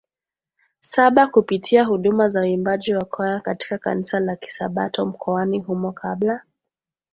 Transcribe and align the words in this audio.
saba 0.81 1.27
kupitia 1.27 1.83
huduma 1.83 2.27
za 2.27 2.41
uimbaji 2.41 2.95
wa 2.95 3.05
kwaya 3.05 3.39
katika 3.39 3.77
Kanisa 3.77 4.19
la 4.19 4.35
Kisabato 4.35 5.05
mkoani 5.05 5.59
humo 5.59 5.91
kabla 5.91 6.41